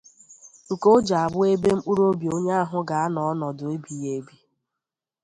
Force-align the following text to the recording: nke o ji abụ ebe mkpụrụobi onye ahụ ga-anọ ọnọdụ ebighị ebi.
nke 0.71 0.87
o 0.95 0.97
ji 1.07 1.13
abụ 1.23 1.39
ebe 1.51 1.69
mkpụrụobi 1.77 2.25
onye 2.35 2.53
ahụ 2.61 2.79
ga-anọ 2.89 3.19
ọnọdụ 3.31 3.63
ebighị 3.75 4.07
ebi. 4.17 4.35